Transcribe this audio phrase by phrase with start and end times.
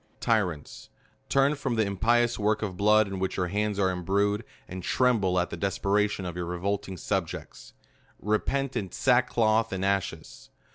[0.19, 0.89] TYRANTS!
[1.29, 5.37] Turn from the impious t\^ork of blood in which your hands are imbrued, and tremble
[5.39, 7.73] at the desperation of your revoking subjects!
[8.19, 10.49] repent in sack cloth and ashes.